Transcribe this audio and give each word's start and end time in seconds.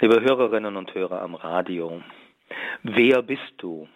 Liebe 0.00 0.20
Hörerinnen 0.20 0.76
und 0.76 0.94
Hörer 0.94 1.22
am 1.22 1.34
Radio, 1.34 2.00
wer 2.84 3.20
bist 3.20 3.54
du? 3.56 3.88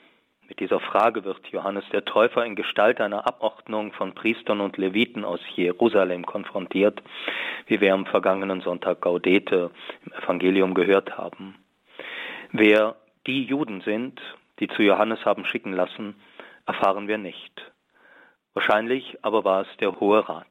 Mit 0.48 0.58
dieser 0.58 0.80
Frage 0.80 1.22
wird 1.22 1.46
Johannes 1.52 1.84
der 1.92 2.04
Täufer 2.04 2.44
in 2.44 2.56
Gestalt 2.56 3.00
einer 3.00 3.25
Abordnung 3.25 3.92
von 3.92 4.12
Priestern 4.12 4.60
und 4.60 4.78
Leviten 4.78 5.25
aus 5.25 5.38
Jerusalem 5.54 6.26
konfrontiert, 6.26 7.00
wie 7.68 7.80
wir 7.80 7.94
am 7.94 8.07
vergangenen 8.07 8.62
Sonntag 8.62 9.00
Gaudete 9.00 9.70
im 10.04 10.12
Evangelium 10.12 10.75
gehört 10.75 11.16
haben. 11.16 11.54
Wer 12.50 12.96
die 13.29 13.45
Juden 13.45 13.80
sind, 13.82 14.21
die 14.59 14.66
zu 14.66 14.82
Johannes 14.82 15.25
haben 15.25 15.45
schicken 15.45 15.73
lassen, 15.73 16.16
erfahren 16.66 17.07
wir 17.07 17.19
nicht. 17.19 17.71
Wahrscheinlich 18.55 19.19
aber 19.23 19.45
war 19.45 19.61
es 19.61 19.77
der 19.79 20.00
Hohe 20.00 20.29
Rat. 20.29 20.48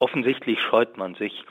Offensichtlich 0.00 0.60
scheut 0.60 0.96
man 0.96 1.14
sich, 1.16 1.44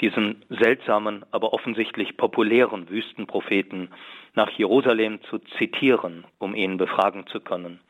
diesen 0.00 0.44
seltsamen, 0.50 1.24
aber 1.30 1.52
offensichtlich 1.52 2.16
populären 2.16 2.90
Wüstenpropheten 2.90 3.88
nach 4.34 4.50
Jerusalem 4.50 5.22
zu 5.30 5.38
zitieren, 5.58 6.24
um 6.38 6.54
ihn 6.54 6.76
befragen 6.76 7.26
zu 7.28 7.40
können. 7.40 7.80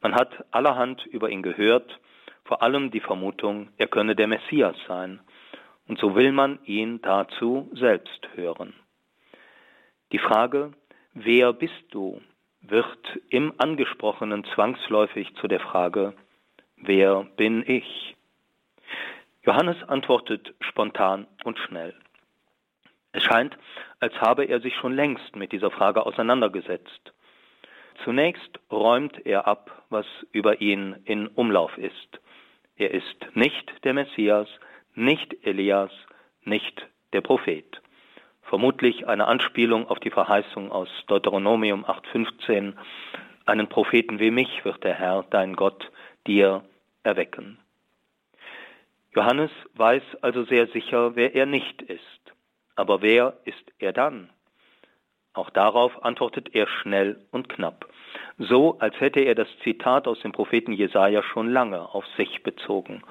Man 0.00 0.14
hat 0.14 0.44
allerhand 0.50 1.04
über 1.06 1.28
ihn 1.28 1.42
gehört, 1.42 2.00
vor 2.44 2.62
allem 2.62 2.90
die 2.90 3.00
Vermutung, 3.00 3.68
er 3.76 3.88
könne 3.88 4.14
der 4.14 4.28
Messias 4.28 4.76
sein, 4.86 5.20
und 5.88 5.98
so 5.98 6.14
will 6.14 6.32
man 6.32 6.58
ihn 6.64 7.02
dazu 7.02 7.70
selbst 7.74 8.28
hören. 8.34 8.72
Die 10.12 10.18
Frage, 10.18 10.72
wer 11.12 11.52
bist 11.52 11.84
du, 11.90 12.20
wird 12.62 13.18
im 13.28 13.52
Angesprochenen 13.58 14.44
zwangsläufig 14.54 15.34
zu 15.36 15.48
der 15.48 15.60
Frage, 15.60 16.14
wer 16.76 17.24
bin 17.36 17.62
ich? 17.66 18.13
Johannes 19.44 19.82
antwortet 19.88 20.54
spontan 20.60 21.26
und 21.44 21.58
schnell. 21.58 21.94
Es 23.12 23.22
scheint, 23.22 23.56
als 24.00 24.14
habe 24.20 24.44
er 24.44 24.60
sich 24.60 24.74
schon 24.74 24.94
längst 24.94 25.36
mit 25.36 25.52
dieser 25.52 25.70
Frage 25.70 26.04
auseinandergesetzt. 26.06 27.12
Zunächst 28.02 28.58
räumt 28.72 29.24
er 29.24 29.46
ab, 29.46 29.84
was 29.90 30.06
über 30.32 30.60
ihn 30.60 30.96
in 31.04 31.28
Umlauf 31.28 31.76
ist. 31.78 32.20
Er 32.76 32.92
ist 32.92 33.26
nicht 33.34 33.70
der 33.84 33.94
Messias, 33.94 34.48
nicht 34.94 35.46
Elias, 35.46 35.92
nicht 36.42 36.86
der 37.12 37.20
Prophet. 37.20 37.80
Vermutlich 38.42 39.06
eine 39.06 39.26
Anspielung 39.26 39.88
auf 39.88 40.00
die 40.00 40.10
Verheißung 40.10 40.72
aus 40.72 40.88
Deuteronomium 41.06 41.84
8.15, 41.84 42.74
einen 43.46 43.68
Propheten 43.68 44.18
wie 44.18 44.30
mich 44.30 44.64
wird 44.64 44.82
der 44.84 44.94
Herr, 44.94 45.24
dein 45.30 45.54
Gott, 45.54 45.90
dir 46.26 46.64
erwecken. 47.02 47.58
Johannes 49.14 49.50
weiß 49.74 50.02
also 50.22 50.44
sehr 50.44 50.66
sicher, 50.68 51.14
wer 51.14 51.34
er 51.34 51.46
nicht 51.46 51.82
ist. 51.82 52.00
Aber 52.76 53.02
wer 53.02 53.38
ist 53.44 53.72
er 53.78 53.92
dann? 53.92 54.30
Auch 55.32 55.50
darauf 55.50 56.04
antwortet 56.04 56.54
er 56.54 56.66
schnell 56.68 57.20
und 57.32 57.48
knapp, 57.48 57.88
so 58.38 58.78
als 58.78 58.98
hätte 59.00 59.20
er 59.20 59.34
das 59.34 59.48
Zitat 59.62 60.06
aus 60.06 60.20
dem 60.20 60.32
Propheten 60.32 60.72
Jesaja 60.72 61.22
schon 61.22 61.50
lange 61.50 61.92
auf 61.92 62.06
sich 62.16 62.42
bezogen. 62.42 63.02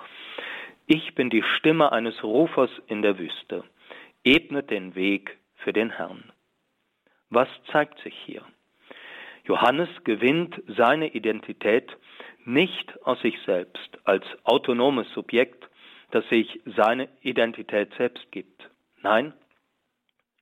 Ich 0.88 1.16
bin 1.16 1.30
die 1.30 1.44
Stimme 1.44 1.92
eines 1.92 2.24
Rufers 2.24 2.70
in 2.88 3.02
der 3.02 3.18
Wüste. 3.18 3.64
Ebnet 4.24 4.70
den 4.70 4.96
Weg 4.96 5.38
für 5.56 5.74
den 5.74 5.90
Herrn. 5.90 6.32
Was 7.30 7.48
zeigt 7.72 8.00
sich 8.00 8.16
hier? 8.26 8.44
Johannes 9.46 9.90
gewinnt 10.04 10.62
seine 10.68 11.14
Identität 11.14 11.98
nicht 12.46 12.94
aus 13.06 13.20
sich 13.22 13.38
selbst 13.46 13.98
als 14.06 14.26
autonomes 14.44 15.10
Subjekt, 15.14 15.68
das 16.14 16.28
sich 16.30 16.62
seine 16.78 17.10
Identität 17.22 17.92
selbst 17.98 18.32
gibt. 18.32 18.70
Nein, 19.02 19.34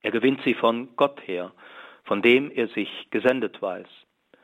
er 0.01 0.11
gewinnt 0.11 0.41
sie 0.43 0.53
von 0.53 0.89
Gott 0.97 1.25
her, 1.25 1.53
von 2.03 2.21
dem 2.21 2.51
er 2.51 2.67
sich 2.67 2.89
gesendet 3.09 3.61
weiß, 3.61 3.87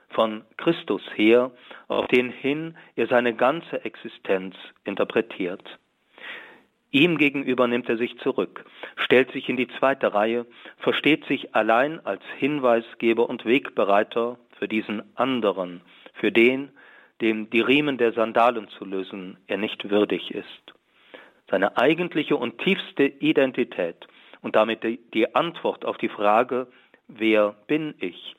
von 0.10 0.46
Christus 0.56 1.02
her, 1.16 1.52
auf 1.90 2.08
den 2.08 2.30
hin 2.30 2.78
er 2.96 3.08
seine 3.08 3.36
ganze 3.36 3.84
Existenz 3.84 4.56
interpretiert. 4.86 5.64
Ihm 6.92 7.18
gegenüber 7.18 7.68
nimmt 7.68 7.90
er 7.90 7.98
sich 7.98 8.18
zurück, 8.20 8.64
stellt 8.96 9.30
sich 9.34 9.50
in 9.50 9.58
die 9.58 9.68
zweite 9.80 10.14
Reihe, 10.14 10.46
versteht 10.78 11.26
sich 11.26 11.54
allein 11.54 12.00
als 12.06 12.24
Hinweisgeber 12.38 13.28
und 13.30 13.44
Wegbereiter 13.44 14.40
für 14.58 14.70
diesen 14.70 15.04
anderen, 15.18 15.82
für 16.14 16.32
den, 16.32 16.70
dem 17.20 17.50
die 17.50 17.60
Riemen 17.60 17.98
der 17.98 18.14
Sandalen 18.14 18.70
zu 18.70 18.86
lösen 18.86 19.38
er 19.48 19.58
nicht 19.58 19.90
würdig 19.90 20.32
ist 20.32 20.74
seine 21.50 21.78
eigentliche 21.78 22.36
und 22.36 22.60
tiefste 22.60 23.04
Identität 23.04 24.08
und 24.42 24.56
damit 24.56 24.84
die 25.14 25.36
Antwort 25.36 25.86
auf 25.86 25.98
die 25.98 26.10
Frage, 26.10 26.68
wer 27.08 27.56
bin 27.68 27.96
ich, 28.00 28.36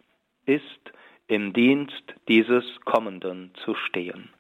ist 0.46 0.92
im 1.26 1.52
Dienst 1.52 2.02
dieses 2.28 2.64
Kommenden 2.84 3.52
zu 3.64 3.74
stehen. 3.74 4.30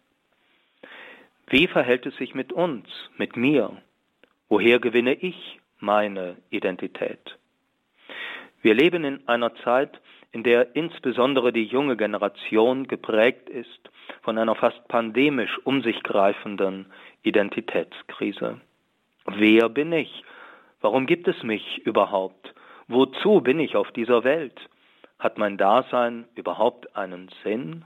Wie 1.48 1.66
verhält 1.66 2.06
es 2.06 2.16
sich 2.16 2.34
mit 2.34 2.52
uns, 2.52 2.86
mit 3.16 3.36
mir? 3.36 3.82
Woher 4.48 4.78
gewinne 4.78 5.14
ich 5.14 5.60
meine 5.78 6.36
Identität? 6.50 7.38
Wir 8.60 8.74
leben 8.74 9.04
in 9.04 9.26
einer 9.28 9.54
Zeit, 9.56 10.00
in 10.32 10.42
der 10.42 10.76
insbesondere 10.76 11.52
die 11.52 11.64
junge 11.64 11.96
Generation 11.96 12.86
geprägt 12.86 13.48
ist 13.48 13.90
von 14.22 14.38
einer 14.38 14.54
fast 14.54 14.86
pandemisch 14.88 15.58
um 15.64 15.82
sich 15.82 16.02
greifenden 16.02 16.86
Identitätskrise. 17.22 18.60
Wer 19.26 19.68
bin 19.68 19.92
ich? 19.92 20.24
Warum 20.80 21.06
gibt 21.06 21.28
es 21.28 21.42
mich 21.42 21.78
überhaupt? 21.78 22.54
Wozu 22.88 23.40
bin 23.40 23.60
ich 23.60 23.76
auf 23.76 23.90
dieser 23.92 24.24
Welt? 24.24 24.58
Hat 25.18 25.38
mein 25.38 25.56
Dasein 25.56 26.26
überhaupt 26.34 26.96
einen 26.96 27.28
Sinn? 27.42 27.84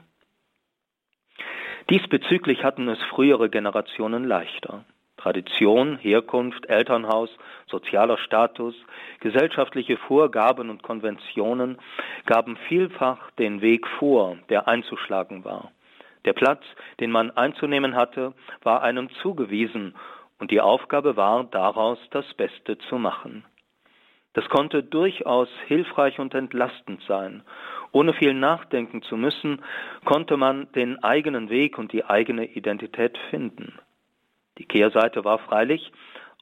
Diesbezüglich 1.90 2.62
hatten 2.62 2.88
es 2.88 3.02
frühere 3.10 3.50
Generationen 3.50 4.24
leichter. 4.24 4.84
Tradition, 5.22 5.98
Herkunft, 5.98 6.68
Elternhaus, 6.68 7.30
sozialer 7.68 8.18
Status, 8.18 8.74
gesellschaftliche 9.20 9.96
Vorgaben 9.96 10.68
und 10.68 10.82
Konventionen 10.82 11.78
gaben 12.26 12.56
vielfach 12.68 13.30
den 13.38 13.60
Weg 13.60 13.86
vor, 13.98 14.36
der 14.48 14.66
einzuschlagen 14.66 15.44
war. 15.44 15.70
Der 16.24 16.32
Platz, 16.32 16.64
den 16.98 17.12
man 17.12 17.30
einzunehmen 17.30 17.94
hatte, 17.94 18.32
war 18.64 18.82
einem 18.82 19.10
zugewiesen, 19.22 19.94
und 20.40 20.50
die 20.50 20.60
Aufgabe 20.60 21.16
war, 21.16 21.44
daraus 21.44 22.00
das 22.10 22.26
Beste 22.34 22.76
zu 22.76 22.98
machen. 22.98 23.44
Das 24.32 24.48
konnte 24.48 24.82
durchaus 24.82 25.48
hilfreich 25.68 26.18
und 26.18 26.34
entlastend 26.34 27.00
sein. 27.06 27.44
Ohne 27.92 28.12
viel 28.12 28.34
nachdenken 28.34 29.02
zu 29.02 29.16
müssen, 29.16 29.62
konnte 30.04 30.36
man 30.36 30.72
den 30.72 31.04
eigenen 31.04 31.48
Weg 31.48 31.78
und 31.78 31.92
die 31.92 32.04
eigene 32.04 32.44
Identität 32.44 33.16
finden. 33.30 33.78
Die 34.58 34.66
Kehrseite 34.66 35.24
war 35.24 35.38
freilich, 35.38 35.92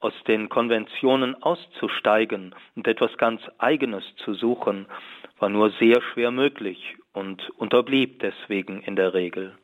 aus 0.01 0.15
den 0.27 0.49
Konventionen 0.49 1.41
auszusteigen 1.43 2.55
und 2.75 2.89
etwas 2.89 3.17
ganz 3.19 3.43
Eigenes 3.59 4.05
zu 4.17 4.35
suchen, 4.35 4.87
war 5.39 5.51
nur 5.51 5.71
sehr 5.73 6.01
schwer 6.01 6.31
möglich 6.31 6.97
und 7.13 7.51
unterblieb 7.59 8.21
deswegen 8.21 8.81
in 8.83 8.97
der 8.97 9.15
Regel. 9.15 9.57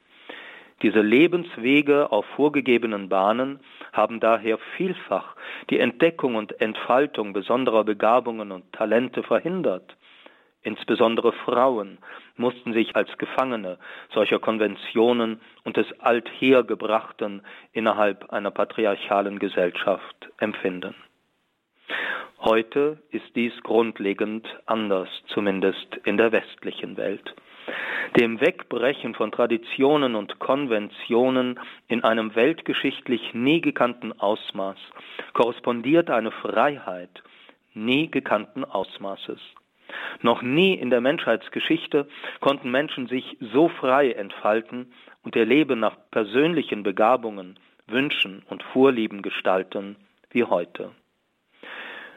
Diese 0.83 1.01
Lebenswege 1.01 2.13
auf 2.13 2.27
vorgegebenen 2.37 3.09
Bahnen 3.09 3.61
haben 3.95 4.21
daher 4.21 4.59
vielfach 4.77 5.35
die 5.71 5.79
Entdeckung 5.79 6.35
und 6.35 6.61
Entfaltung 6.61 7.33
besonderer 7.33 7.85
Begabungen 7.85 8.53
und 8.53 8.71
Talente 8.73 9.23
verhindert. 9.23 9.97
Insbesondere 10.67 11.33
Frauen 11.33 11.99
mussten 12.37 12.73
sich 12.73 12.97
als 12.97 13.17
Gefangene 13.19 13.79
solcher 14.13 14.41
Konventionen 14.41 15.41
und 15.63 15.77
des 15.77 15.87
Althergebrachten 16.01 17.43
innerhalb 17.73 18.33
einer 18.33 18.51
patriarchalen 18.51 19.39
Gesellschaft 19.39 20.29
empfinden. 20.39 20.97
Heute 22.41 22.99
ist 23.13 23.37
dies 23.37 23.53
grundlegend 23.63 24.45
anders, 24.67 25.09
zumindest 25.29 26.01
in 26.03 26.17
der 26.17 26.33
westlichen 26.33 26.97
Welt. 26.97 27.33
Dem 28.19 28.41
Wegbrechen 28.41 29.15
von 29.15 29.31
Traditionen 29.31 30.17
und 30.17 30.41
Konventionen 30.41 31.61
in 31.87 32.03
einem 32.03 32.35
weltgeschichtlich 32.35 33.35
nie 33.35 33.61
gekannten 33.61 34.19
Ausmaß 34.19 34.79
korrespondiert 35.33 36.11
eine 36.11 36.33
Freiheit 36.33 37.23
nie 37.75 38.11
gekannten 38.11 38.65
Ausmaßes. 38.65 39.39
Noch 40.23 40.43
nie 40.43 40.75
in 40.75 40.91
der 40.91 41.01
Menschheitsgeschichte 41.01 42.09
konnten 42.41 42.71
Menschen 42.71 43.07
sich 43.07 43.37
so 43.41 43.69
frei 43.69 44.13
entfalten 44.13 44.93
und 45.23 45.37
ihr 45.37 45.45
Leben 45.45 45.81
nach 45.81 45.97
persönlichen 46.11 46.83
Begabungen, 46.83 47.59
Wünschen 47.87 48.43
und 48.49 48.63
Vorlieben 48.63 49.23
gestalten 49.23 49.97
wie 50.31 50.45
heute. 50.45 50.91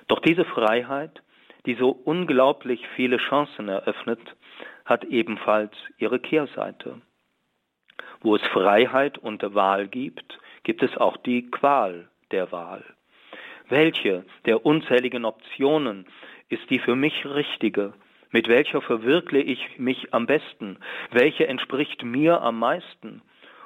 Doch 0.08 0.20
diese 0.20 0.46
Freiheit, 0.46 1.22
die 1.66 1.76
so 1.76 1.90
unglaublich 1.90 2.88
viele 2.96 3.18
Chancen 3.18 3.70
eröffnet, 3.70 4.20
hat 4.86 5.04
ebenfalls 5.06 5.72
ihre 5.98 6.20
Kehrseite. 6.20 7.02
Wo 8.22 8.36
es 8.36 8.42
Freiheit 8.48 9.18
und 9.18 9.44
Wahl 9.54 9.88
gibt, 9.88 10.40
gibt 10.64 10.84
es 10.84 10.98
auch 10.98 11.18
die 11.18 11.50
Qual 11.52 12.10
der 12.32 12.52
Wahl. 12.52 12.84
Welche 13.70 14.26
der 14.46 14.66
unzähligen 14.66 15.26
Optionen 15.26 16.08
ist 16.50 16.70
die 16.70 16.80
für 16.80 16.96
mich 16.96 17.26
richtige? 17.26 17.94
Mit 18.32 18.48
welcher 18.48 18.82
verwirkle 18.82 19.40
ich 19.40 19.80
mich 19.80 20.14
am 20.14 20.26
besten? 20.26 20.78
Welche 21.12 21.48
entspricht 21.48 22.04
mir 22.04 22.42
am 22.42 22.60
meisten? 22.60 23.22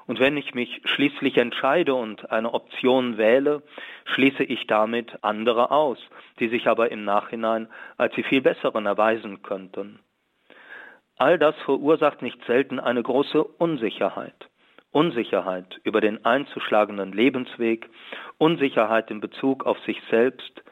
Und 0.05 0.19
wenn 0.19 0.35
ich 0.35 0.53
mich 0.53 0.81
schließlich 0.83 1.37
entscheide 1.37 1.93
und 1.93 2.29
eine 2.29 2.53
Option 2.53 3.17
wähle, 3.17 3.63
schließe 4.05 4.43
ich 4.43 4.67
damit 4.67 5.23
andere 5.23 5.71
aus, 5.71 5.97
die 6.39 6.49
sich 6.49 6.67
aber 6.67 6.91
im 6.91 7.05
Nachhinein 7.05 7.69
als 7.97 8.13
die 8.15 8.23
viel 8.23 8.41
besseren 8.41 8.85
erweisen 8.85 9.41
könnten. 9.43 9.99
All 11.17 11.39
das 11.39 11.55
verursacht 11.63 12.21
nicht 12.21 12.43
selten 12.45 12.79
eine 12.79 13.01
große 13.01 13.41
Unsicherheit. 13.43 14.49
Unsicherheit 14.91 15.79
über 15.83 16.01
den 16.01 16.23
einzuschlagenden 16.25 17.13
Lebensweg, 17.13 17.89
Unsicherheit 18.37 19.09
in 19.09 19.21
Bezug 19.21 19.65
auf 19.65 19.79
sich 19.85 20.01
selbst, 20.09 20.63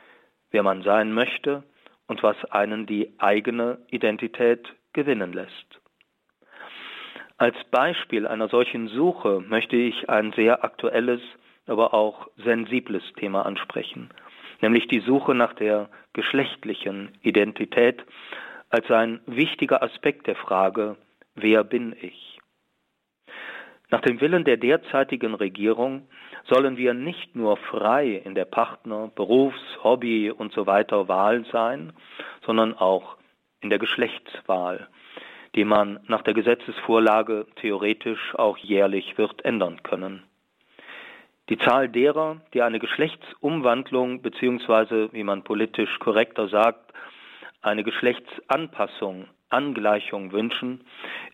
wer 0.51 0.63
man 0.63 0.83
sein 0.83 1.13
möchte 1.13 1.63
und 2.11 2.23
was 2.23 2.35
einen 2.51 2.85
die 2.85 3.13
eigene 3.19 3.77
Identität 3.89 4.67
gewinnen 4.91 5.31
lässt. 5.31 5.79
Als 7.37 7.55
Beispiel 7.71 8.27
einer 8.27 8.49
solchen 8.49 8.89
Suche 8.89 9.39
möchte 9.47 9.77
ich 9.77 10.09
ein 10.09 10.33
sehr 10.33 10.65
aktuelles, 10.65 11.21
aber 11.67 11.93
auch 11.93 12.27
sensibles 12.35 13.03
Thema 13.15 13.45
ansprechen, 13.45 14.09
nämlich 14.59 14.89
die 14.89 14.99
Suche 14.99 15.33
nach 15.33 15.53
der 15.53 15.89
geschlechtlichen 16.11 17.17
Identität 17.21 18.03
als 18.69 18.91
ein 18.91 19.21
wichtiger 19.25 19.81
Aspekt 19.81 20.27
der 20.27 20.35
Frage, 20.35 20.97
wer 21.35 21.63
bin 21.63 21.95
ich? 22.01 22.30
Nach 23.91 24.01
dem 24.01 24.19
Willen 24.21 24.45
der 24.45 24.57
derzeitigen 24.57 25.35
Regierung 25.35 26.07
sollen 26.49 26.77
wir 26.77 26.93
nicht 26.93 27.35
nur 27.35 27.57
frei 27.57 28.21
in 28.25 28.33
der 28.33 28.45
Partner-, 28.45 29.11
Berufs-, 29.13 29.83
Hobby 29.83 30.31
und 30.31 30.53
so 30.53 30.65
weiter 30.65 31.07
Wahl 31.07 31.45
sein, 31.51 31.93
sondern 32.45 32.73
auch 32.73 33.17
in 33.59 33.69
der 33.69 33.77
Geschlechtswahl 33.77 34.87
die 35.55 35.65
man 35.65 35.99
nach 36.07 36.21
der 36.21 36.33
Gesetzesvorlage 36.33 37.45
theoretisch 37.55 38.33
auch 38.35 38.57
jährlich 38.57 39.17
wird 39.17 39.43
ändern 39.43 39.83
können. 39.83 40.23
Die 41.49 41.57
Zahl 41.57 41.89
derer, 41.89 42.41
die 42.53 42.61
eine 42.61 42.79
Geschlechtsumwandlung 42.79 44.21
beziehungsweise, 44.21 45.11
wie 45.11 45.23
man 45.23 45.43
politisch 45.43 45.99
korrekter 45.99 46.47
sagt, 46.47 46.93
eine 47.61 47.83
Geschlechtsanpassung, 47.83 49.27
Angleichung 49.51 50.31
wünschen, 50.31 50.81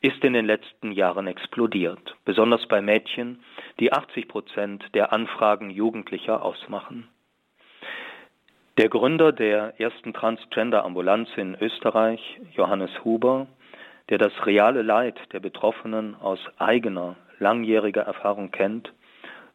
ist 0.01 0.23
in 0.23 0.33
den 0.33 0.45
letzten 0.45 0.91
Jahren 0.91 1.27
explodiert, 1.27 2.15
besonders 2.25 2.67
bei 2.67 2.81
Mädchen, 2.81 3.39
die 3.79 3.93
80 3.93 4.27
Prozent 4.27 4.83
der 4.93 5.13
Anfragen 5.13 5.69
Jugendlicher 5.69 6.43
ausmachen. 6.43 7.07
Der 8.77 8.89
Gründer 8.89 9.31
der 9.31 9.79
ersten 9.79 10.13
Transgender-Ambulanz 10.13 11.29
in 11.35 11.57
Österreich, 11.59 12.39
Johannes 12.53 12.91
Huber, 13.03 13.47
der 14.09 14.19
das 14.19 14.33
reale 14.45 14.83
Leid 14.83 15.17
der 15.33 15.39
Betroffenen 15.39 16.15
aus 16.15 16.39
eigener, 16.57 17.15
langjähriger 17.39 18.01
Erfahrung 18.01 18.51
kennt, 18.51 18.93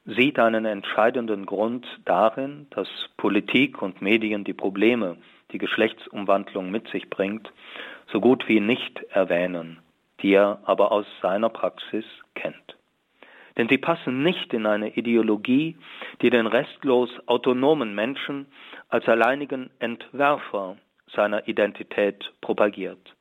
sieht 0.04 0.38
einen 0.38 0.64
entscheidenden 0.64 1.46
Grund 1.46 1.86
darin, 2.04 2.66
dass 2.70 2.88
Politik 3.16 3.80
und 3.80 4.02
Medien 4.02 4.42
die 4.42 4.54
Probleme, 4.54 5.16
die 5.52 5.58
Geschlechtsumwandlung 5.58 6.70
mit 6.70 6.88
sich 6.88 7.08
bringt, 7.10 7.52
so 8.10 8.20
gut 8.20 8.48
wie 8.48 8.60
nicht 8.60 9.02
erwähnen, 9.10 9.78
die 10.20 10.32
er 10.32 10.60
aber 10.64 10.92
aus 10.92 11.06
seiner 11.20 11.48
Praxis 11.48 12.04
kennt. 12.34 12.76
Denn 13.56 13.68
sie 13.68 13.78
passen 13.78 14.22
nicht 14.22 14.52
in 14.54 14.66
eine 14.66 14.96
Ideologie, 14.96 15.76
die 16.22 16.30
den 16.30 16.46
restlos 16.46 17.10
autonomen 17.26 17.94
Menschen 17.94 18.46
als 18.88 19.06
alleinigen 19.08 19.70
Entwerfer 19.78 20.78
seiner 21.14 21.46
Identität 21.46 22.32
propagiert. 22.40 23.14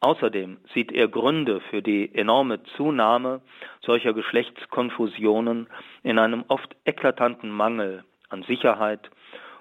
Außerdem 0.00 0.58
sieht 0.74 0.92
er 0.92 1.08
Gründe 1.08 1.60
für 1.70 1.82
die 1.82 2.14
enorme 2.14 2.62
Zunahme 2.76 3.40
solcher 3.80 4.12
Geschlechtskonfusionen 4.12 5.68
in 6.02 6.18
einem 6.18 6.44
oft 6.48 6.76
eklatanten 6.84 7.50
Mangel 7.50 8.04
an 8.28 8.42
Sicherheit 8.42 9.10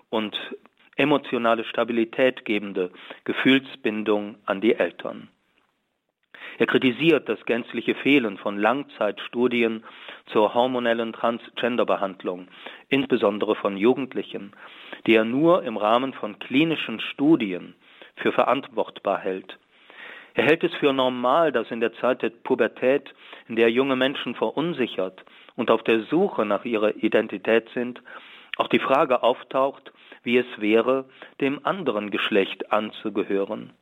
und 0.10 0.38
emotionale 0.96 1.64
Stabilität 1.66 2.46
gebende 2.46 2.92
Gefühlsbindung 3.24 4.36
an 4.46 4.62
die 4.62 4.76
Eltern. 4.76 5.30
Er 6.58 6.68
kritisiert 6.68 7.28
das 7.28 7.44
gänzliche 7.46 7.96
Fehlen 7.96 8.38
von 8.38 8.58
Langzeitstudien 8.58 9.84
zur 10.28 10.54
hormonellen 10.54 11.12
Transgenderbehandlung, 11.12 12.48
insbesondere 12.88 13.56
von 13.56 13.76
Jugendlichen, 13.76 14.54
die 15.06 15.16
er 15.16 15.26
nur 15.26 15.64
im 15.64 15.76
Rahmen 15.76 16.14
von 16.14 16.40
klinischen 16.40 17.02
Studien 17.02 17.76
für 18.16 18.32
verantwortbar 18.32 19.20
hält 19.20 19.58
er 20.36 20.44
hält 20.44 20.66
es 20.66 20.74
für 20.76 20.92
normal, 20.92 21.54
dass 21.54 21.72
in 21.72 21.80
der 21.80 21.94
Zeit 21.94 22.22
der 22.22 22.30
Pubertät, 22.30 23.14
in 23.48 23.56
der 23.56 23.72
junge 23.72 23.96
Menschen 23.96 24.36
verunsichert 24.36 25.24
und 25.56 25.72
auf 25.72 25.82
der 25.84 26.02
Suche 26.02 26.46
nach 26.46 26.66
ihrer 26.66 26.94
Identität 26.98 27.70
sind, 27.74 28.02
auch 28.56 28.68
die 28.68 28.80
Frage 28.80 29.24
auftaucht, 29.24 29.92
wie 30.24 30.38
es 30.38 30.46
wäre, 30.58 31.06
dem 31.42 31.66
anderen 31.66 32.12
Geschlecht 32.12 32.72
anzugehören. 32.72 33.74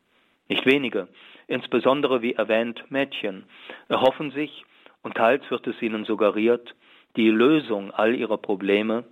Nicht 0.50 0.66
wenige, 0.66 1.08
insbesondere 1.48 2.22
wie 2.22 2.34
erwähnt 2.34 2.84
Mädchen, 2.90 3.46
erhoffen 3.88 4.32
sich, 4.32 4.66
und 5.02 5.16
teils 5.16 5.50
wird 5.52 5.68
es 5.68 5.82
ihnen 5.82 6.06
suggeriert, 6.06 6.76
die 7.16 7.30
Lösung 7.30 7.92
all 7.92 8.16
ihrer 8.16 8.38
Probleme 8.38 9.04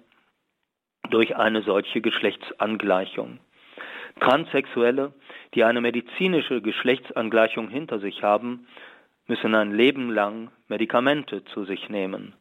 durch 1.09 1.35
eine 1.35 1.61
solche 1.61 2.01
Geschlechtsangleichung. 2.01 3.39
Transsexuelle, 4.19 5.13
die 5.53 5.63
eine 5.63 5.81
medizinische 5.81 6.61
Geschlechtsangleichung 6.61 7.69
hinter 7.69 7.99
sich 7.99 8.23
haben, 8.23 8.67
müssen 9.27 9.55
ein 9.55 9.73
Leben 9.73 10.09
lang 10.09 10.51
Medikamente 10.67 11.43
zu 11.45 11.65
sich 11.65 11.89
nehmen. 11.89 12.33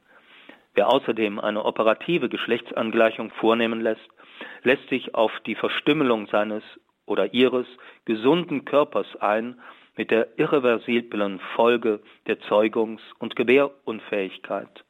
Wer 0.75 0.89
außerdem 0.89 1.41
eine 1.41 1.65
operative 1.65 2.29
Geschlechtsangleichung 2.29 3.31
vornehmen 3.33 3.81
lässt, 3.81 4.09
lässt 4.63 4.89
sich 4.89 5.15
auf 5.15 5.33
die 5.47 5.55
Verstümmelung 5.55 6.27
seines 6.29 6.63
oder 7.07 7.35
ihres 7.35 7.67
gesunden 8.05 8.65
Körpers 8.65 9.07
ein, 9.17 9.61
mit 9.97 10.11
der 10.11 10.39
irreversiblen 10.39 11.41
Folge 11.57 12.01
der 12.27 12.41
Zeugungs- 12.43 13.03
und 13.19 13.37
Gebärunfähigkeit. 13.37 14.85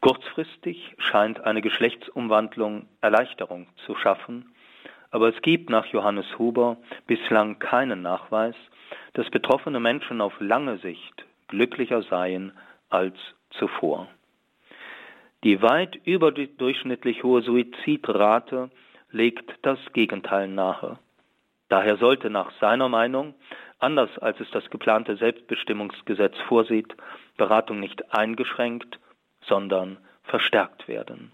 Kurzfristig 0.00 0.96
scheint 0.98 1.44
eine 1.44 1.62
Geschlechtsumwandlung 1.62 2.88
Erleichterung 3.00 3.68
zu 3.86 3.94
schaffen, 3.94 4.52
aber 5.12 5.28
es 5.28 5.40
gibt 5.42 5.70
nach 5.70 5.86
Johannes 5.86 6.26
Huber 6.38 6.78
bislang 7.06 7.60
keinen 7.60 8.02
Nachweis, 8.02 8.56
dass 9.12 9.30
betroffene 9.30 9.78
Menschen 9.78 10.20
auf 10.20 10.32
lange 10.40 10.78
Sicht 10.78 11.24
glücklicher 11.48 12.02
seien 12.02 12.52
als 12.88 13.14
zuvor. 13.50 14.08
Die 15.44 15.60
weit 15.60 15.98
überdurchschnittlich 16.04 17.24
hohe 17.24 17.42
Suizidrate 17.42 18.70
legt 19.10 19.52
das 19.62 19.78
Gegenteil 19.92 20.46
nahe. 20.46 21.00
Daher 21.68 21.96
sollte 21.96 22.30
nach 22.30 22.52
seiner 22.60 22.88
Meinung, 22.88 23.34
anders 23.80 24.16
als 24.18 24.38
es 24.38 24.48
das 24.52 24.70
geplante 24.70 25.16
Selbstbestimmungsgesetz 25.16 26.36
vorsieht, 26.46 26.94
Beratung 27.36 27.80
nicht 27.80 28.14
eingeschränkt, 28.14 29.00
sondern 29.40 29.98
verstärkt 30.22 30.86
werden. 30.86 31.32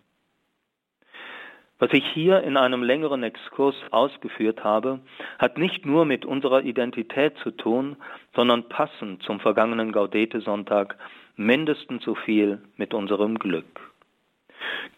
Was 1.78 1.92
ich 1.92 2.04
hier 2.06 2.42
in 2.42 2.56
einem 2.56 2.82
längeren 2.82 3.22
Exkurs 3.22 3.76
ausgeführt 3.90 4.64
habe, 4.64 5.00
hat 5.38 5.58
nicht 5.58 5.84
nur 5.84 6.06
mit 6.06 6.24
unserer 6.24 6.62
Identität 6.62 7.36
zu 7.42 7.50
tun, 7.50 7.96
sondern 8.34 8.70
passend 8.70 9.22
zum 9.22 9.38
vergangenen 9.38 9.92
Gaudete-Sonntag 9.92 10.96
mindestens 11.36 12.02
so 12.04 12.14
viel 12.14 12.62
mit 12.76 12.94
unserem 12.94 13.38
Glück. 13.38 13.88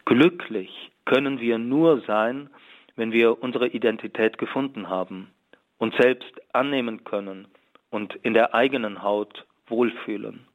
Glücklich 0.04 0.90
können 1.04 1.40
wir 1.40 1.58
nur 1.58 2.00
sein, 2.02 2.50
wenn 2.96 3.12
wir 3.12 3.42
unsere 3.42 3.68
Identität 3.68 4.38
gefunden 4.38 4.88
haben, 4.88 5.30
uns 5.78 5.96
selbst 5.96 6.32
annehmen 6.52 7.04
können 7.04 7.48
und 7.90 8.14
in 8.22 8.34
der 8.34 8.54
eigenen 8.54 9.02
Haut 9.02 9.46
wohlfühlen. 9.68 10.46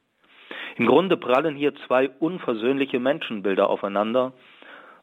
Im 0.76 0.86
Grunde 0.86 1.16
prallen 1.16 1.56
hier 1.56 1.74
zwei 1.86 2.10
unversöhnliche 2.20 3.00
Menschenbilder 3.00 3.68
aufeinander, 3.68 4.32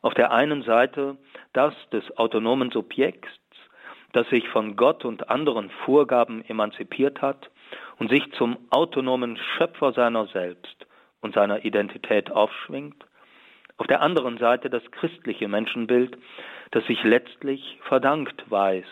auf 0.02 0.14
der 0.14 0.32
einen 0.32 0.64
Seite 0.64 1.18
das 1.54 1.74
des 1.92 2.18
autonomen 2.18 2.72
Subjekts, 2.72 3.30
das 4.12 4.28
sich 4.30 4.48
von 4.50 4.76
Gott 4.76 5.06
und 5.06 5.30
anderen 5.30 5.72
Vorgaben 5.86 6.46
emanzipiert 6.46 7.22
hat 7.22 7.50
und 7.98 8.10
sich 8.10 8.24
zum 8.34 8.58
autonomen 8.70 9.38
Schöpfer 9.58 9.94
seiner 9.94 10.28
selbst 10.28 10.86
und 11.22 11.34
seiner 11.34 11.66
Identität 11.66 12.32
aufschwingt, 12.32 13.04
auf 13.78 13.88
der 13.88 14.02
anderen 14.02 14.38
Seite 14.38 14.70
das 14.70 14.84
christliche 14.92 15.48
Menschenbild, 15.48 16.18
das 16.72 16.86
sich 16.86 17.04
letztlich 17.04 17.80
verdankt 17.84 18.50
weiß 18.50 18.86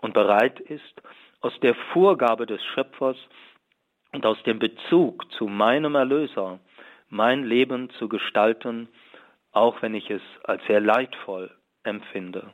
und 0.00 0.14
bereit 0.14 0.60
ist, 0.60 1.02
aus 1.40 1.58
der 1.60 1.74
Vorgabe 1.92 2.46
des 2.46 2.62
Schöpfers 2.74 3.16
und 4.12 4.26
aus 4.26 4.42
dem 4.42 4.58
Bezug 4.58 5.30
zu 5.32 5.46
meinem 5.46 5.94
Erlöser 5.94 6.58
mein 7.10 7.44
Leben 7.44 7.90
zu 7.98 8.08
gestalten 8.08 8.88
auch 9.52 9.82
wenn 9.82 9.94
ich 9.94 10.10
es 10.10 10.22
als 10.44 10.64
sehr 10.66 10.80
leidvoll 10.80 11.50
empfinde. 11.82 12.52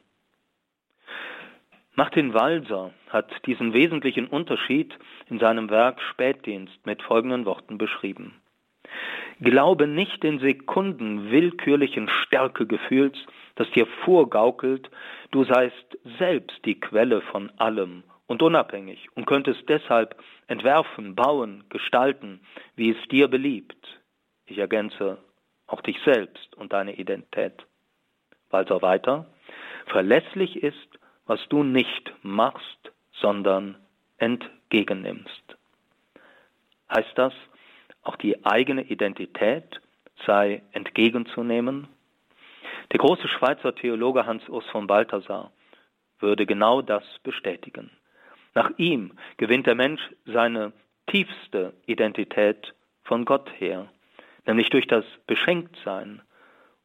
Martin 1.97 2.35
Walser 2.35 2.92
hat 3.09 3.30
diesen 3.47 3.73
wesentlichen 3.73 4.26
Unterschied 4.26 4.97
in 5.28 5.38
seinem 5.38 5.71
Werk 5.71 6.00
Spätdienst 6.00 6.85
mit 6.87 7.02
folgenden 7.02 7.44
Worten 7.44 7.78
beschrieben. 7.78 8.40
Glaube 9.41 9.87
nicht 9.87 10.25
in 10.25 10.38
Sekunden 10.38 11.31
willkürlichen 11.31 12.09
Stärkegefühls, 12.09 13.17
das 13.57 13.71
dir 13.71 13.87
vorgaukelt, 14.05 14.91
du 15.31 15.45
seist 15.45 15.99
selbst 16.19 16.64
die 16.64 16.79
Quelle 16.79 17.21
von 17.21 17.50
allem 17.59 18.05
und 18.26 18.43
unabhängig 18.43 19.09
und 19.14 19.26
könntest 19.26 19.69
deshalb 19.69 20.17
entwerfen, 20.47 21.14
bauen, 21.14 21.64
gestalten, 21.69 22.41
wie 22.76 22.91
es 22.91 23.09
dir 23.09 23.29
beliebt. 23.29 24.00
Ich 24.47 24.59
ergänze 24.59 25.19
auch 25.67 25.81
dich 25.81 25.99
selbst 26.05 26.55
und 26.57 26.73
deine 26.73 26.97
Identität. 26.97 27.67
Walser 28.50 28.83
weiter, 28.83 29.26
verlässlich 29.87 30.62
ist, 30.62 30.88
was 31.26 31.41
du 31.49 31.62
nicht 31.62 32.12
machst, 32.23 32.93
sondern 33.12 33.76
entgegennimmst. 34.19 35.57
Heißt 36.91 37.12
das, 37.17 37.33
auch 38.04 38.16
die 38.16 38.44
eigene 38.44 38.82
Identität 38.82 39.80
sei 40.26 40.62
entgegenzunehmen? 40.73 41.88
Der 42.92 42.99
große 42.99 43.28
Schweizer 43.28 43.75
Theologe 43.75 44.26
Hans 44.26 44.49
Urs 44.49 44.66
von 44.66 44.87
Balthasar 44.87 45.50
würde 46.20 46.46
genau 46.46 46.82
das 46.82 47.04
bestätigen. 47.23 47.90
Nach 48.54 48.70
ihm 48.76 49.12
gewinnt 49.37 49.66
der 49.66 49.75
Mensch 49.75 50.00
seine 50.26 50.73
tiefste 51.06 51.75
Identität 51.87 52.75
von 53.02 53.25
Gott 53.25 53.50
her, 53.58 53.88
nämlich 54.46 54.70
durch 54.70 54.87
das 54.87 55.04
Beschenktsein, 55.26 56.23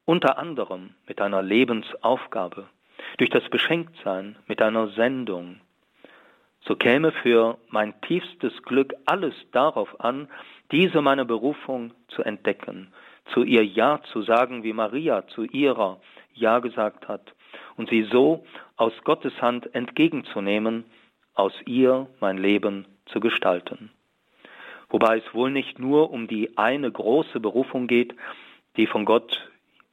unter 0.06 0.38
anderem 0.40 0.96
mit 1.08 1.22
einer 1.22 1.44
Lebensaufgabe, 1.44 2.68
durch 3.18 3.30
das 3.30 3.48
Beschenktsein 3.50 4.36
mit 4.48 4.62
einer 4.62 4.88
Sendung. 4.90 5.62
So 6.70 6.76
käme 6.76 7.12
für 7.12 7.58
mein 7.70 8.00
tiefstes 8.02 8.54
Glück 8.62 8.94
alles 9.08 9.34
darauf 9.52 10.00
an, 10.00 10.28
diese 10.72 11.02
meine 11.02 11.26
Berufung 11.26 11.96
zu 12.10 12.22
entdecken, 12.22 12.94
zu 13.34 13.42
ihr 13.42 13.66
Ja 13.66 14.02
zu 14.14 14.22
sagen, 14.22 14.62
wie 14.62 14.74
Maria 14.74 15.26
zu 15.30 15.46
ihrer 15.46 16.00
Ja 16.36 16.60
gesagt 16.60 17.08
hat, 17.08 17.34
und 17.76 17.90
sie 17.90 18.04
so 18.04 18.46
aus 18.76 18.94
Gottes 19.04 19.34
Hand 19.42 19.74
entgegenzunehmen, 19.74 20.86
aus 21.34 21.54
ihr 21.66 22.06
mein 22.20 22.38
Leben 22.38 22.86
zu 23.08 23.20
gestalten. 23.20 23.90
Wobei 24.90 25.18
es 25.18 25.34
wohl 25.34 25.50
nicht 25.50 25.80
nur 25.80 26.12
um 26.12 26.28
die 26.28 26.56
eine 26.56 26.92
große 26.92 27.40
Berufung 27.40 27.88
geht, 27.88 28.14
die 28.78 28.86
von 28.86 29.06
Gott 29.06 29.50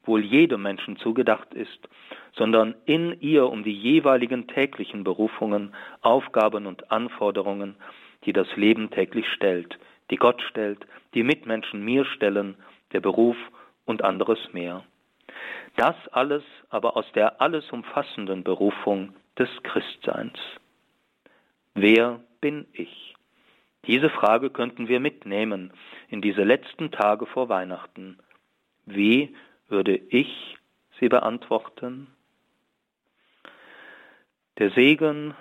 wohl 0.07 0.25
jedem 0.25 0.63
Menschen 0.63 0.97
zugedacht 0.97 1.53
ist, 1.55 1.89
sondern 2.35 2.75
in 2.85 3.21
ihr 3.21 3.47
um 3.47 3.65
die 3.65 3.77
jeweiligen 3.77 4.47
täglichen 4.47 5.05
Berufungen, 5.05 5.75
Aufgaben 6.03 6.67
und 6.67 6.91
Anforderungen, 6.91 7.77
die 8.25 8.33
das 8.33 8.49
Leben 8.57 8.91
täglich 8.91 9.27
stellt, 9.35 9.79
die 10.11 10.17
Gott 10.17 10.41
stellt, 10.43 10.87
die 11.15 11.23
Mitmenschen 11.23 11.85
mir 11.85 12.05
stellen, 12.05 12.57
der 12.93 13.01
Beruf 13.01 13.37
und 13.85 14.03
anderes 14.03 14.39
mehr. 14.53 14.85
Das 15.77 15.97
alles 16.13 16.43
aber 16.71 16.97
aus 16.97 17.07
der 17.15 17.41
alles 17.41 17.71
umfassenden 17.71 18.45
Berufung 18.45 19.15
des 19.39 19.49
Christseins. 19.63 20.39
Wer 21.75 22.21
bin 22.41 22.67
ich? 22.73 23.15
Diese 23.87 24.11
Frage 24.11 24.51
könnten 24.51 24.89
wir 24.89 24.99
mitnehmen 24.99 25.73
in 26.09 26.23
diese 26.23 26.43
letzten 26.43 26.91
Tage 26.91 27.27
vor 27.27 27.49
Weihnachten. 27.49 28.19
Wie 28.87 29.35
würde 29.69 29.97
ich 29.97 30.57
sie 30.99 31.09
beantworten? 31.09 32.09
Der 34.59 34.71
Segen 34.71 35.35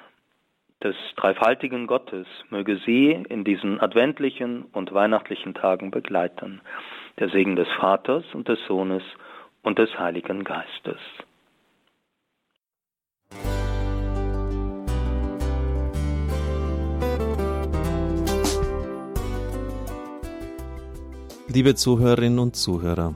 des 0.83 0.95
dreifaltigen 1.15 1.87
Gottes 1.87 2.27
möge 2.49 2.77
Sie 2.85 3.11
in 3.11 3.43
diesen 3.43 3.79
adventlichen 3.79 4.65
und 4.65 4.93
weihnachtlichen 4.93 5.53
Tagen 5.53 5.89
begleiten. 5.89 6.61
Der 7.17 7.29
Segen 7.29 7.55
des 7.55 7.67
Vaters 7.79 8.25
und 8.33 8.47
des 8.49 8.59
Sohnes 8.67 9.01
und 9.63 9.79
des 9.79 9.97
Heiligen 9.97 10.43
Geistes. 10.43 10.99
Liebe 21.47 21.73
Zuhörerinnen 21.73 22.39
und 22.39 22.57
Zuhörer, 22.57 23.15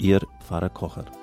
Ihr 0.00 0.26
Pfarrer 0.38 0.70
Kocher. 0.70 1.19